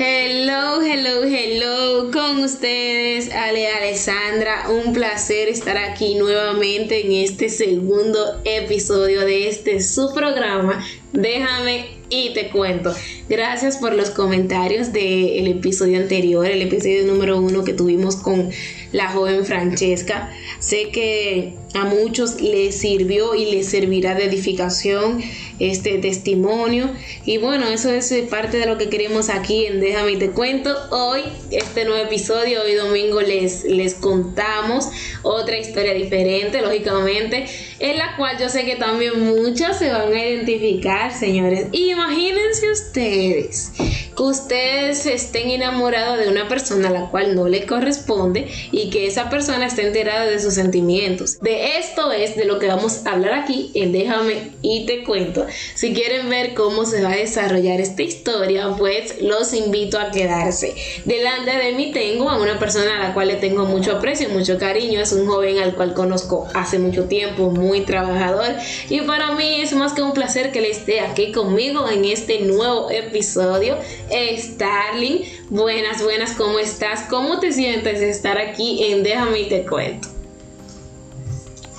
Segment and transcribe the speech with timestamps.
[0.00, 8.40] Hello, hello, hello, con ustedes Ale Alessandra, un placer estar aquí nuevamente en este segundo
[8.44, 10.86] episodio de este su programa.
[11.12, 12.94] Déjame y te cuento.
[13.28, 18.48] Gracias por los comentarios del episodio anterior, el episodio número uno que tuvimos con
[18.92, 20.32] la joven Francesca.
[20.60, 25.22] Sé que a muchos les sirvió y les servirá de edificación
[25.58, 26.90] este testimonio.
[27.26, 30.74] Y bueno, eso es parte de lo que queremos aquí en Déjame y te cuento.
[30.90, 31.20] Hoy,
[31.50, 34.88] este nuevo episodio, hoy domingo les, les contamos
[35.22, 37.44] otra historia diferente, lógicamente,
[37.78, 41.66] en la cual yo sé que también muchos se van a identificar, señores.
[41.72, 48.48] Imagínense ustedes que ustedes estén enamorados de una persona a la cual no le corresponde
[48.72, 51.40] y que esa persona esté enterada de sus sentimientos.
[51.40, 55.46] De esto es de lo que vamos a hablar aquí en Déjame y te cuento.
[55.74, 60.74] Si quieren ver cómo se va a desarrollar esta historia, pues los invito a quedarse.
[61.04, 64.58] Delante de mí tengo a una persona a la cual le tengo mucho aprecio, mucho
[64.58, 65.00] cariño.
[65.00, 68.54] Es un joven al cual conozco hace mucho tiempo, muy trabajador.
[68.88, 72.40] Y para mí es más que un placer que le esté aquí conmigo en este
[72.40, 73.76] nuevo episodio.
[74.10, 77.02] Starling, buenas, buenas, ¿cómo estás?
[77.10, 80.08] ¿Cómo te sientes de estar aquí en Déjame y te cuento?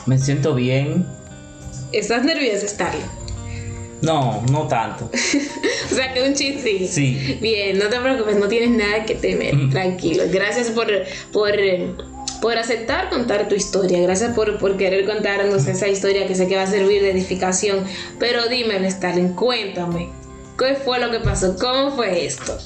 [0.05, 1.05] Me siento bien.
[1.91, 3.05] ¿Estás nerviosa, Starling?
[4.01, 5.09] No, no tanto.
[5.91, 7.37] o sea que un chiste sí.
[7.41, 9.69] Bien, no te preocupes, no tienes nada que temer.
[9.71, 10.23] Tranquilo.
[10.31, 10.87] Gracias por,
[11.33, 11.51] por,
[12.41, 13.99] por aceptar contar tu historia.
[14.01, 17.83] Gracias por, por querer contarnos esa historia que sé que va a servir de edificación.
[18.19, 20.09] Pero dime, Starling, cuéntame.
[20.59, 21.55] ¿Qué fue lo que pasó?
[21.57, 22.57] ¿Cómo fue esto?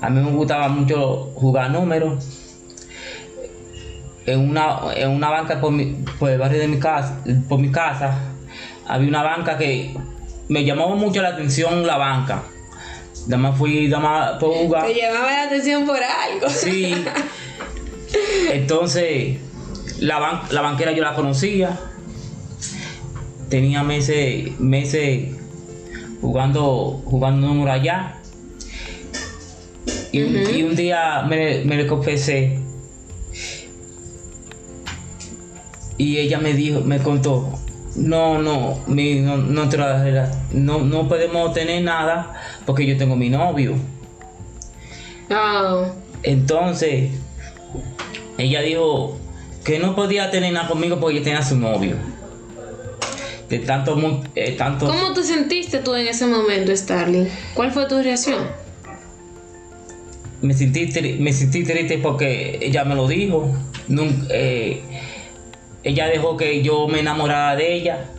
[0.00, 2.24] A mí me gustaba mucho jugar números.
[4.24, 7.70] En una, en una banca por, mi, por el barrio de mi casa, por mi
[7.70, 8.18] casa,
[8.86, 9.94] había una banca que
[10.48, 12.42] me llamaba mucho la atención la banca.
[13.26, 14.86] Nada más fui, nada más por jugar.
[14.86, 16.48] Te llamaba la atención por algo.
[16.48, 17.04] Sí.
[18.52, 19.38] Entonces,
[20.00, 21.78] la, ban la banquera yo la conocía.
[23.50, 25.38] Tenía meses, meses
[26.20, 28.14] jugando, jugando número allá.
[30.12, 30.56] Y, uh -huh.
[30.56, 32.58] y, un día me, me le confesé.
[35.96, 37.58] Y ella me dijo, me contó,
[37.96, 39.68] no, no, mi, no, no,
[40.52, 42.34] no, no podemos tener nada
[42.64, 43.74] porque yo tengo mi novio.
[45.30, 45.86] Oh.
[46.22, 47.10] Entonces,
[48.38, 49.18] ella dijo
[49.64, 51.96] que no podía tener nada conmigo porque tenía su novio.
[53.48, 54.86] De tanto, eh, tanto.
[54.86, 57.28] ¿Cómo te sentiste tú en ese momento, Starling?
[57.54, 58.46] ¿Cuál fue tu reacción?
[60.42, 60.86] Me sentí,
[61.18, 63.50] me sentí triste porque ella me lo dijo.
[63.88, 64.82] Nunca, eh,
[65.82, 68.10] ella dejó que yo me enamorara de ella.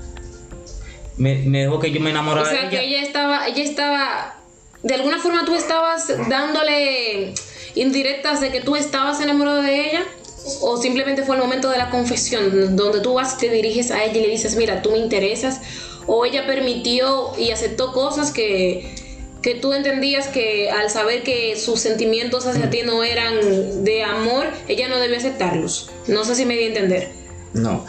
[1.17, 2.79] Me, me dejó que yo me enamorara o sea, de ella.
[2.79, 4.35] que ella estaba, ella estaba,
[4.81, 7.33] de alguna forma tú estabas dándole
[7.75, 10.05] indirectas de que tú estabas enamorado de ella.
[10.61, 14.17] O simplemente fue el momento de la confesión, donde tú vas te diriges a ella
[14.17, 15.61] y le dices, mira, tú me interesas.
[16.07, 18.95] O ella permitió y aceptó cosas que,
[19.41, 24.47] que tú entendías que al saber que sus sentimientos hacia ti no eran de amor,
[24.67, 25.91] ella no debió aceptarlos.
[26.07, 27.09] No sé si me di a entender.
[27.53, 27.85] No.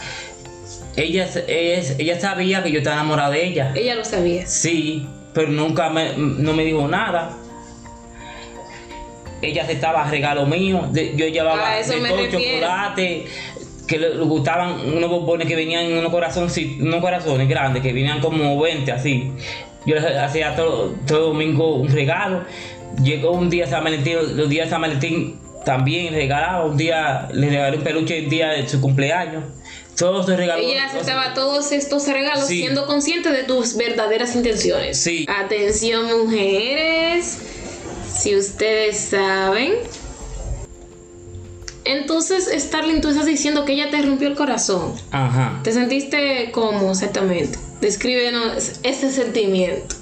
[0.97, 3.73] Ella, ella, ella sabía que yo estaba enamorado de ella.
[3.75, 4.47] Ella lo sabía.
[4.47, 7.37] Sí, pero nunca me, no me dijo nada.
[9.43, 10.89] Ella aceptaba regalo mío.
[10.93, 13.25] De, yo llevaba de todo chocolate.
[13.87, 17.93] Que le, le, gustaban unos bombones que venían en unos corazones, unos corazones grandes, que
[17.93, 19.33] venían como 20 así.
[19.85, 22.45] Yo les hacía todo, todo domingo un regalo.
[23.03, 26.67] Llegó un día San Valentín, los días San Valentín también regalaba.
[26.67, 29.45] Un día le regalé un peluche el día de su cumpleaños.
[29.97, 30.65] Todos los regalos.
[30.65, 32.61] Ella aceptaba todos estos regalos Sí.
[32.61, 34.99] siendo consciente de tus verdaderas intenciones.
[34.99, 35.27] Sí.
[35.29, 37.39] Atención, mujeres.
[38.15, 39.75] Si ustedes saben.
[41.85, 44.95] Entonces, Starling, tú estás diciendo que ella te rompió el corazón.
[45.11, 45.61] Ajá.
[45.65, 47.59] ¿Te sentiste cómo exactamente?
[47.81, 49.97] Descríbenos ese sentimiento.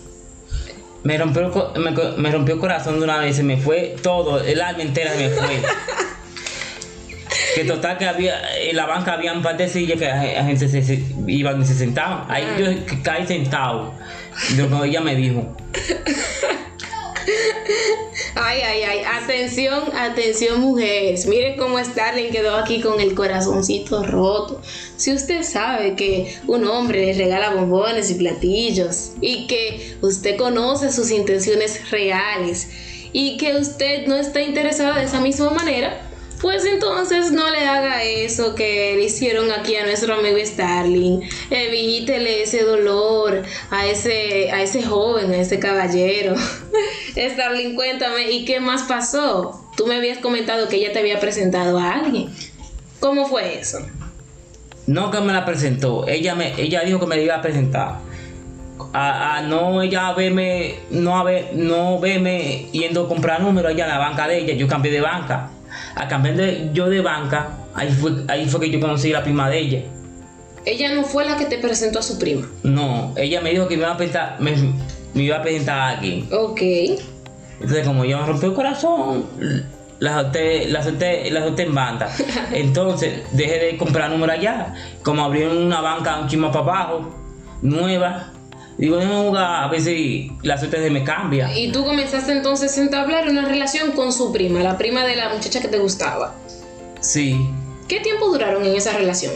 [1.05, 4.61] Me rompió, me, me rompió el corazón de una vez, se me fue todo, el
[4.61, 5.63] alma entera se me fue.
[7.55, 10.69] que total que había, en la banca había un par de sillas que la gente
[10.69, 12.25] se, se- iban y se sentaban.
[12.29, 12.57] Ahí Ah.
[12.59, 13.95] yo ca- caí sentado.
[14.57, 15.57] Lo que ella me dijo.
[18.35, 19.01] Ay, ay, ay.
[19.23, 21.27] Atención, atención, mujeres.
[21.27, 24.61] Miren cómo Starling quedó aquí con el corazoncito roto.
[24.97, 30.93] Si usted sabe que un hombre le regala bombones y platillos y que usted conoce
[30.93, 32.69] sus intenciones reales
[33.13, 36.09] y que usted no está interesada de esa misma manera,
[36.41, 41.29] pues entonces no le haga eso que le hicieron aquí a nuestro amigo Starling.
[41.51, 46.35] Evítele ese dolor a ese, a ese joven, a ese caballero.
[47.19, 49.65] Starling, cuéntame, ¿y qué más pasó?
[49.77, 52.31] Tú me habías comentado que ella te había presentado a alguien.
[53.01, 53.79] ¿Cómo fue eso?
[54.87, 57.99] No que me la presentó, ella me, ella dijo que me la iba a presentar.
[58.93, 63.85] A, a no ella verme, no a ver, no verme yendo a comprar números allá
[63.85, 65.51] en la banca de ella, yo cambié de banca.
[65.95, 69.25] A cambiar de, yo de banca, ahí fue, ahí fue que yo conocí a la
[69.25, 69.83] prima de ella.
[70.65, 72.49] Ella no fue la que te presentó a su prima.
[72.63, 74.55] No, ella me dijo que me iba a presentar, me,
[75.15, 76.29] me iba a presentar a alguien.
[76.33, 76.61] Ok.
[77.61, 79.27] Entonces, como ella me rompió el corazón,
[79.99, 82.11] la solté, la solté, la solté en banda.
[82.53, 84.75] Entonces, dejé de comprar números allá.
[85.03, 87.15] Como abrieron una banca un chismo para abajo,
[87.63, 88.33] nueva.
[88.77, 91.53] Digo, jugar a ver si la suerte se me cambia.
[91.59, 95.31] Y tú comenzaste entonces a entablar una relación con su prima, la prima de la
[95.31, 96.33] muchacha que te gustaba.
[97.01, 97.37] Sí,
[97.89, 99.33] ¿Qué tiempo duraron en esa relación?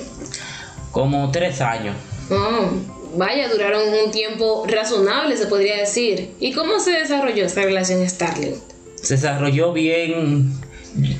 [0.92, 1.96] como tres años.
[2.30, 2.68] Oh,
[3.16, 6.30] vaya, duraron un tiempo razonable, se podría decir.
[6.40, 8.54] ¿Y cómo se desarrolló esta relación Starling?
[8.96, 10.52] Se desarrolló bien.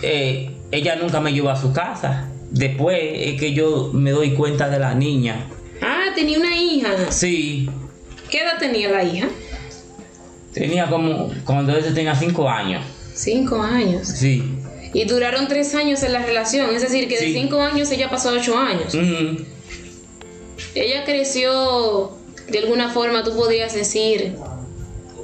[0.03, 2.29] eh, ella nunca me llevó a su casa.
[2.51, 5.47] Después es que yo me doy cuenta de la niña.
[5.81, 7.11] Ah, tenía una hija.
[7.11, 7.69] Sí,
[8.31, 9.29] ¿Qué edad tenía la hija?
[10.55, 12.85] tenía como, cuando ella tenía cinco años.
[13.15, 14.09] Cinco años.
[14.09, 14.43] Sí.
[14.95, 18.31] Y duraron tres años en la relación, es decir, que de cinco años ella pasó
[18.31, 18.95] ocho años.
[18.95, 19.45] Ujú.
[20.75, 22.13] Ella creció
[22.49, 24.37] de alguna forma, tú podrías decir.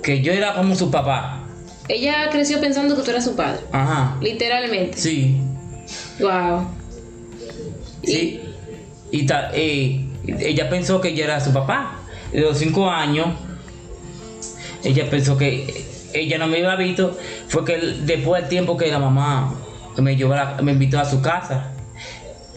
[0.02, 1.44] Que yo era como su papá.
[1.88, 4.16] Ella creció pensando que tú eras su padre, Ajá.
[4.20, 4.98] literalmente.
[4.98, 5.40] Sí.
[6.20, 6.66] Wow.
[8.04, 8.40] Sí.
[9.10, 10.04] Y ta- eh,
[10.38, 11.94] ella pensó que yo era su papá.
[12.30, 13.28] De los cinco años,
[14.84, 17.16] ella pensó que ella no me había visto.
[17.48, 19.54] Fue que después del tiempo que la mamá
[19.96, 21.72] me, llevó la- me invitó a su casa.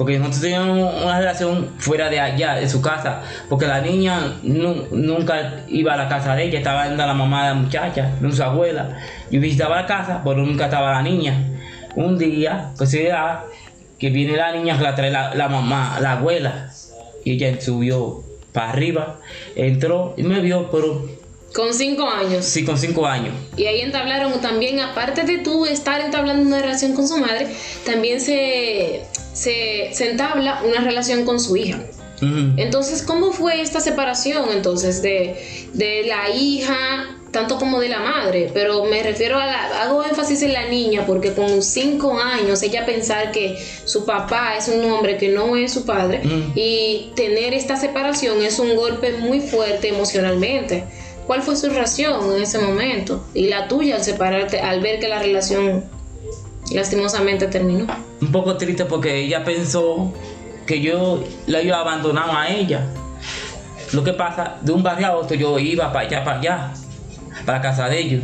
[0.01, 3.21] Porque nosotros teníamos una relación fuera de allá, de su casa.
[3.48, 7.44] Porque la niña nu- nunca iba a la casa de ella, estaba en la mamá
[7.44, 8.98] de la muchacha, de su abuela.
[9.30, 11.38] Yo visitaba la casa, pero nunca estaba la niña.
[11.95, 13.44] Un día, pues se da
[14.00, 16.71] que viene la niña que la trae la, la mamá, la abuela.
[17.24, 18.24] Y ella subió
[18.54, 19.19] para arriba,
[19.56, 21.06] entró y me vio, pero
[21.54, 22.44] Con cinco años.
[22.44, 23.36] sí, con cinco años.
[23.56, 27.45] Y ahí entablaron también, aparte de tú estar entablando una relación con su madre,
[27.86, 31.80] también se, se, se entabla una relación con su hija.
[32.57, 38.51] Entonces, ¿cómo fue esta separación entonces de, de la hija, tanto como de la madre?
[38.54, 42.86] Pero me refiero a la, hago énfasis en la niña, porque con cinco años ella
[42.86, 46.51] pensar que su papá es un hombre que no es su padre Mm.
[46.54, 50.83] y tener esta separación es un golpe muy fuerte emocionalmente.
[51.25, 53.25] ¿Cuál fue su reacción en ese momento?
[53.33, 55.86] Y la tuya al separarte, al ver que la relación
[56.73, 57.88] lastimosamente terminó.
[58.21, 60.13] Un poco triste porque ella pensó
[60.65, 62.88] que yo la iba a abandonar a ella.
[63.94, 66.73] Lo que pasa, de un barrio a otro yo iba para allá, para allá,
[67.45, 68.23] para casa de ellos.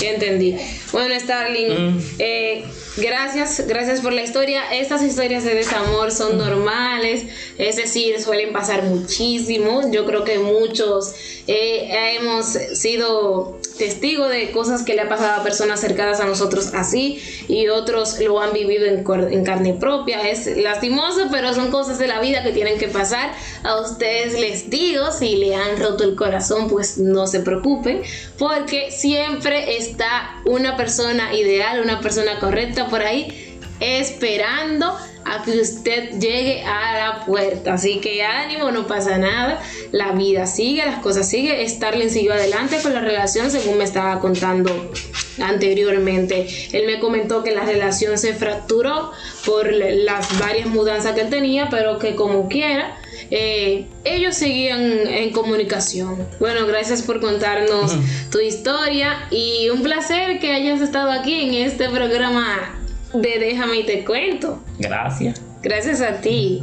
[0.00, 0.56] Ya entendí.
[0.92, 2.00] Bueno, Starling, Mm.
[2.18, 2.64] eh,
[2.96, 4.62] gracias, gracias por la historia.
[4.72, 7.26] Estas historias de desamor son normales,
[7.58, 9.82] es decir, suelen pasar muchísimo.
[9.92, 11.14] Yo creo que muchos
[11.46, 16.72] eh, hemos sido testigos de cosas que le ha pasado a personas cercanas a nosotros
[16.74, 20.28] así y otros lo han vivido en, en carne propia.
[20.28, 23.32] Es lastimoso, pero son cosas de la vida que tienen que pasar.
[23.62, 28.02] A ustedes les digo, si le han roto el corazón, pues no se preocupen,
[28.38, 36.10] porque siempre está una persona ideal, una persona correcta por ahí esperando a que usted
[36.18, 37.74] llegue a la puerta.
[37.74, 39.62] Así que ánimo, no pasa nada.
[39.92, 41.68] La vida sigue, las cosas siguen.
[41.68, 44.92] Starling siguió adelante con la relación, según me estaba contando
[45.40, 46.46] anteriormente.
[46.72, 49.12] Él me comentó que la relación se fracturó
[49.44, 52.98] por las varias mudanzas que él tenía, pero que como quiera.
[53.30, 56.28] eh, ellos seguían en comunicación.
[56.38, 57.96] Bueno, gracias por contarnos
[58.30, 62.78] tu historia y un placer que hayas estado aquí en este programa
[63.14, 64.62] de Déjame y te cuento.
[64.78, 65.40] Gracias.
[65.62, 66.62] Gracias a ti.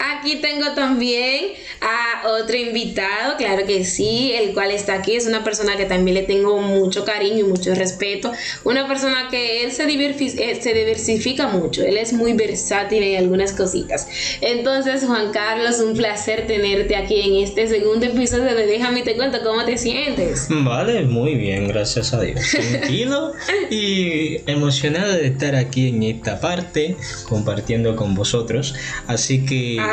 [0.00, 1.52] Aquí tengo también
[1.82, 5.14] a otro invitado, claro que sí, el cual está aquí.
[5.14, 8.32] Es una persona que también le tengo mucho cariño y mucho respeto.
[8.64, 13.52] Una persona que él se, eh, se diversifica mucho, él es muy versátil en algunas
[13.52, 14.08] cositas.
[14.40, 19.38] Entonces, Juan Carlos, un placer tenerte aquí en este segundo episodio de Déjame te cuento
[19.42, 20.46] cómo te sientes.
[20.50, 22.40] Vale, muy bien, gracias a Dios.
[22.50, 23.32] Tranquilo
[23.70, 26.96] y emocionado de estar aquí en esta parte
[27.28, 28.74] compartiendo con vosotros.
[29.06, 29.89] Así que Ah,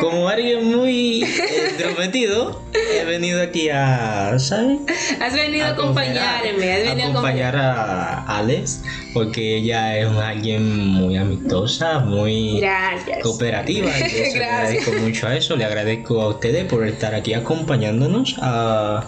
[0.00, 1.24] como alguien muy
[1.70, 4.78] intrometido, he venido aquí a, ¿sabes?
[5.20, 8.82] Has venido a acompañarme, has venido a acompañar a Alex,
[9.14, 13.20] porque ella es alguien muy amistosa, muy Gracias.
[13.22, 13.90] cooperativa.
[13.94, 14.52] entonces Le Gracias.
[14.52, 19.04] agradezco mucho a eso, le agradezco a ustedes por estar aquí acompañándonos a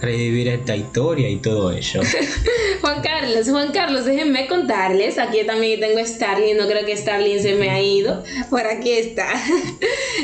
[0.00, 2.00] revivir esta historia y todo eso.
[2.80, 5.18] Juan Carlos, Juan Carlos, déjenme contarles.
[5.18, 8.22] Aquí también tengo a Starling, no creo que Starling se me ha ido.
[8.50, 9.28] Por aquí está.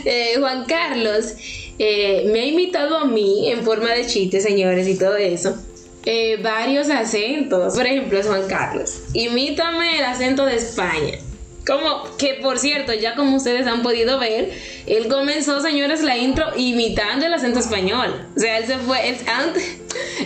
[0.04, 1.34] Eh, Juan Carlos
[1.78, 5.56] eh, me ha invitado a mí en forma de chiste, señores, y todo eso.
[6.04, 7.74] eh, varios acentos.
[7.74, 11.18] Por ejemplo, Juan Carlos, imítame el acento de España.
[11.66, 14.52] Como que por cierto, ya como ustedes han podido ver,
[14.86, 18.26] él comenzó, señores, la intro imitando el acento español.
[18.36, 19.76] O sea, él se fue, él, antes,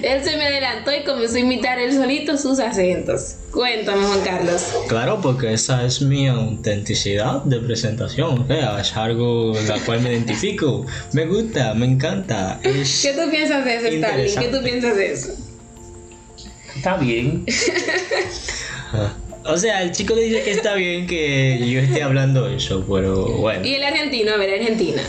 [0.02, 3.37] él se me adelantó y comenzó a imitar él solito sus acentos.
[3.52, 4.62] Cuéntame, Juan Carlos.
[4.88, 10.11] Claro, porque esa es mi autenticidad de presentación, o sea, es algo la cual me
[10.12, 10.85] identifico.
[11.12, 12.61] Me gusta, me encanta.
[12.62, 14.35] Es- ¿Qué tú piensas de eso, Starling?
[14.38, 15.28] ¿Qué tú piensas de eso?
[16.76, 17.47] Está bien.
[19.44, 23.26] O sea, el chico le dice que está bien que yo esté hablando eso, pero
[23.26, 23.64] bueno.
[23.66, 25.02] Y el argentino, a ver, Argentina.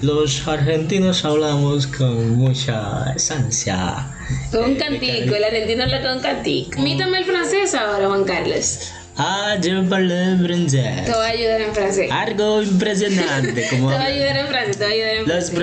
[0.00, 4.10] Los argentinos hablamos con mucha esencia.
[4.50, 6.78] Con un Eh, cantico, el argentino habla con un cantico.
[6.80, 8.78] Imítame el francés ahora, Juan Carlos.
[9.18, 11.06] Ah, je parle Te francés.
[11.06, 12.10] voy a ayudar en francés.
[12.10, 15.50] Algo impresionante, Te como voy a ayudar en francés, te voy a ayudar en los
[15.50, 15.54] francés.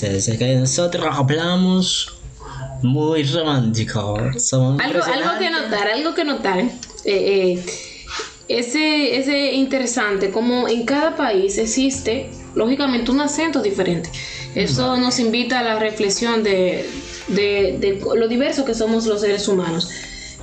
[0.00, 2.14] franceses, es que nosotros hablamos
[2.82, 4.18] muy romántico.
[4.38, 6.64] Somos Algo, algo que notar, algo que notar.
[7.10, 7.64] Eh, eh,
[8.48, 14.10] ese, ese interesante, como en cada país existe, lógicamente, un acento diferente.
[14.54, 16.84] Eso nos invita a la reflexión de,
[17.28, 19.90] de, de lo diverso que somos los seres humanos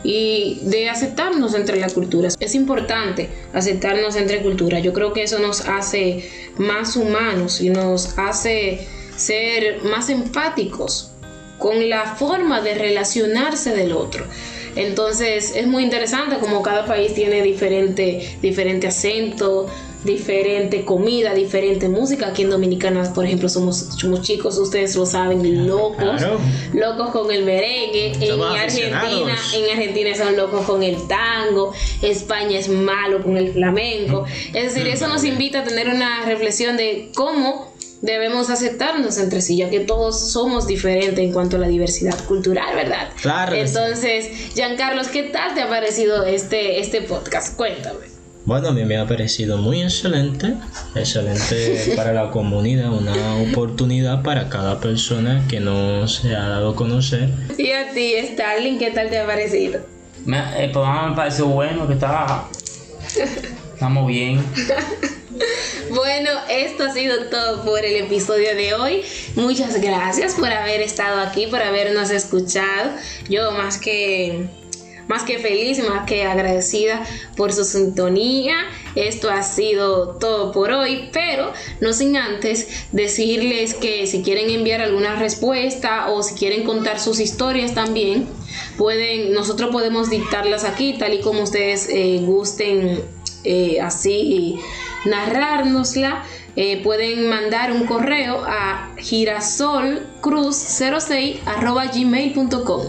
[0.04, 2.38] y de aceptarnos entre las culturas.
[2.40, 4.82] Es importante aceptarnos entre culturas.
[4.84, 11.12] Yo creo que eso nos hace más humanos y nos hace ser más empáticos
[11.58, 14.26] con la forma de relacionarse del otro.
[14.78, 19.68] Entonces es muy interesante como cada país tiene diferente, diferente acento,
[20.04, 22.28] diferente comida, diferente música.
[22.28, 26.40] Aquí en Dominicana, por ejemplo, somos, somos chicos, ustedes lo saben, locos, Claro.
[26.74, 28.14] locos con el merengue.
[28.22, 31.74] En Argentina, en Argentina son locos con el tango.
[32.02, 34.26] España es malo con el flamenco.
[34.54, 39.58] Es decir, eso nos invita a tener una reflexión de cómo debemos aceptarnos entre sí,
[39.58, 43.10] ya que todos somos diferentes en cuanto a la diversidad cultural, ¿verdad?
[43.22, 43.56] Claro.
[43.56, 47.56] Entonces, Giancarlos, ¿qué tal te ha parecido este, este podcast?
[47.56, 48.18] Cuéntame.
[48.46, 50.54] Bueno, a mí me ha parecido muy excelente,
[50.96, 56.76] excelente para la comunidad, una oportunidad para cada persona que no se ha dado a
[56.76, 57.30] conocer.
[57.58, 59.82] Y a ti, Starling, ¿qué tal te ha parecido?
[60.24, 62.48] Me, el programa me pareció bueno, que estaba.
[63.74, 64.42] Estamos bien.
[65.90, 69.04] Bueno, esto ha sido todo por el episodio de hoy.
[69.36, 72.92] Muchas gracias por haber estado aquí, por habernos escuchado.
[73.30, 74.48] Yo más que
[75.08, 77.06] más que feliz más que agradecida
[77.38, 78.56] por su sintonía.
[78.96, 84.82] Esto ha sido todo por hoy, pero no sin antes decirles que si quieren enviar
[84.82, 88.28] alguna respuesta o si quieren contar sus historias también,
[88.78, 93.02] pueden, nosotros podemos dictarlas aquí, tal y como ustedes eh, gusten
[93.48, 94.60] eh, así
[95.06, 96.24] narrárnosla.
[96.60, 101.38] Eh, pueden mandar un correo a girasolcruz06
[101.94, 102.82] gmail.com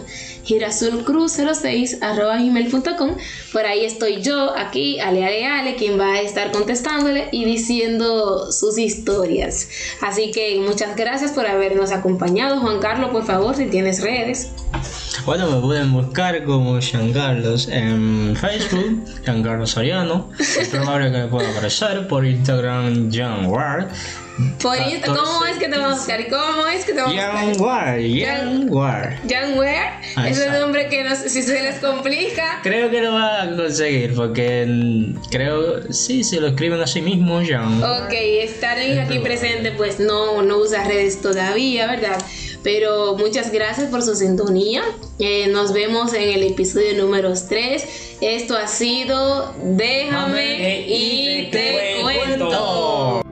[0.43, 3.17] girasolcruz06 gmail.com
[3.53, 8.51] por ahí estoy yo aquí Ale Ale Ale quien va a estar contestándole y diciendo
[8.51, 9.69] sus historias.
[10.01, 12.61] Así que muchas gracias por habernos acompañado.
[12.61, 14.51] Juan Carlos por favor si tienes redes
[15.25, 20.31] Bueno, me pueden buscar como Giancarlos en Facebook, Giancarlos Soriano.
[20.39, 23.89] Es probable que me pueda aparecer por Instagram, Gianwar.
[24.63, 26.29] por Insta- ¿cómo es que te vamos a buscar?
[26.29, 27.99] ¿cómo es que te vamos a buscar?
[27.99, 29.17] Gianwar, Gianwar.
[29.29, 30.61] Jan Ware, Ah, ese exacto.
[30.61, 32.61] nombre que no sé si se les complica.
[32.63, 37.43] Creo que lo va a conseguir porque creo, sí, se lo escriben a sí mismo,
[37.43, 37.83] Jean.
[37.83, 42.19] Ok, estar aquí presente, pues no, no usa redes todavía, ¿verdad?
[42.63, 44.83] Pero muchas gracias por su sintonía.
[45.19, 48.19] Eh, nos vemos en el episodio número 3.
[48.21, 53.23] Esto ha sido Déjame y te cuento.